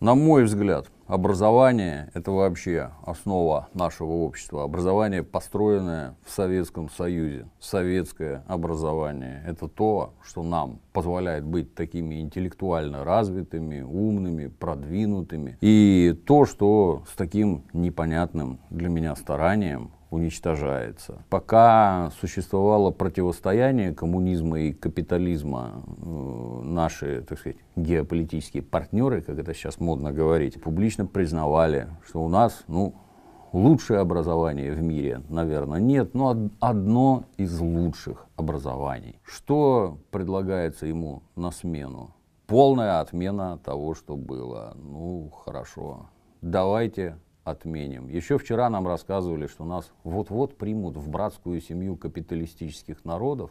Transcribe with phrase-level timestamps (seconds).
[0.00, 4.62] На мой взгляд, образование– это вообще основа нашего общества.
[4.62, 7.48] Образование, построенное в Советском Союзе.
[7.58, 15.58] Советское образование– это то, что нам позволяет быть такими интеллектуально развитыми, умными, продвинутыми.
[15.60, 21.22] И то, что с таким непонятным для меня старанием уничтожается.
[21.28, 29.80] Пока существовало противостояние коммунизма и капитализма, э, наши, так сказать, геополитические партнеры, как это сейчас
[29.80, 32.94] модно говорить, публично признавали, что у нас, ну,
[33.52, 39.20] лучшее образование в мире, наверное, нет, но одно из лучших образований.
[39.24, 42.10] Что предлагается ему на смену?
[42.46, 44.74] Полная отмена того, что было.
[44.82, 46.06] Ну, хорошо.
[46.40, 47.18] Давайте
[47.50, 48.08] отменим.
[48.08, 53.50] Еще вчера нам рассказывали, что нас вот-вот примут в братскую семью капиталистических народов.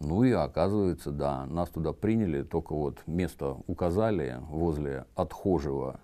[0.00, 6.00] Ну и оказывается, да, нас туда приняли, только вот место указали возле отхожего.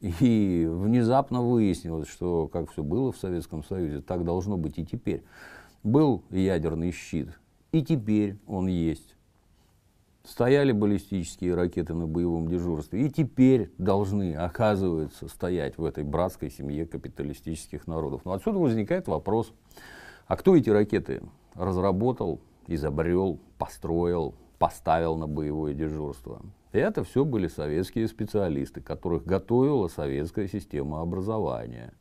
[0.00, 5.24] И внезапно выяснилось, что как все было в Советском Союзе, так должно быть и теперь.
[5.82, 7.30] Был ядерный щит,
[7.72, 9.17] и теперь он есть
[10.28, 16.86] стояли баллистические ракеты на боевом дежурстве, и теперь должны, оказывается, стоять в этой братской семье
[16.86, 18.22] капиталистических народов.
[18.24, 19.52] Но отсюда возникает вопрос,
[20.26, 21.22] а кто эти ракеты
[21.54, 26.42] разработал, изобрел, построил, поставил на боевое дежурство?
[26.72, 31.94] Это все были советские специалисты, которых готовила советская система образования.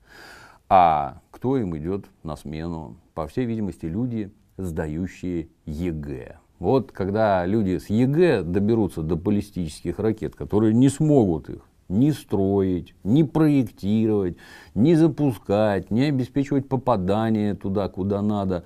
[0.68, 2.98] А кто им идет на смену?
[3.14, 6.40] По всей видимости, люди, сдающие ЕГЭ.
[6.60, 12.96] Вот когда люди с ЕГЭ доберутся до баллистических ракет, которые не смогут их ни строить,
[13.04, 14.38] ни проектировать,
[14.76, 18.64] ни запускать, ни обеспечивать попадание туда, куда надо,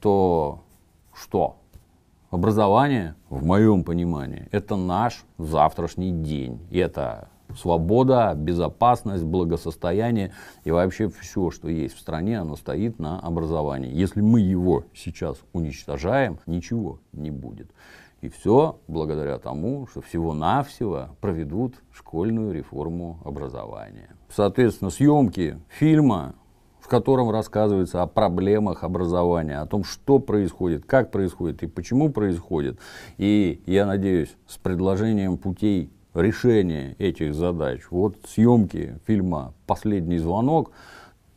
[0.00, 0.62] то
[1.12, 1.56] что?
[2.30, 6.60] Образование, в моем понимании, это наш завтрашний день.
[6.70, 10.32] И это свобода, безопасность, благосостояние
[10.64, 13.92] и вообще все, что есть в стране, оно стоит на образовании.
[13.92, 17.70] Если мы его сейчас уничтожаем, ничего не будет.
[18.20, 24.10] И все благодаря тому, что всего-навсего проведут школьную реформу образования.
[24.28, 26.34] Соответственно, съемки фильма,
[26.80, 32.78] в котором рассказывается о проблемах образования, о том, что происходит, как происходит и почему происходит.
[33.16, 40.72] И я надеюсь, с предложением путей решения этих задач, вот съемки фильма «Последний звонок»,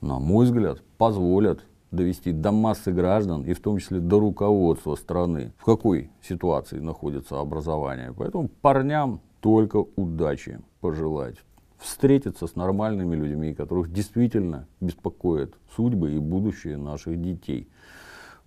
[0.02, 5.54] на мой взгляд, позволят довести до массы граждан и в том числе до руководства страны,
[5.58, 8.14] в какой ситуации находится образование.
[8.18, 11.36] Поэтому парням только удачи пожелать.
[11.78, 17.68] Встретиться с нормальными людьми, которых действительно беспокоят судьбы и будущее наших детей.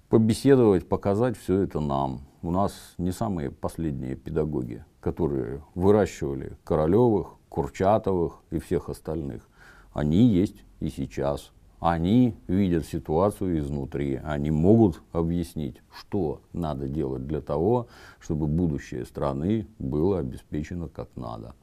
[0.08, 2.20] Побеседовать, показать все это нам.
[2.42, 9.48] У нас не самые последние педагоги которые выращивали Королевых, Курчатовых и всех остальных,
[9.92, 11.52] они есть и сейчас.
[11.78, 17.86] Они видят ситуацию изнутри, они могут объяснить, что надо делать для того,
[18.18, 21.54] чтобы будущее страны было обеспечено как надо.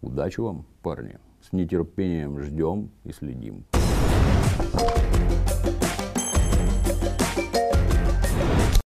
[0.00, 1.20] Удачи вам, парни.
[1.40, 3.64] С нетерпением ждем и следим.
[4.74, 5.91] Thank you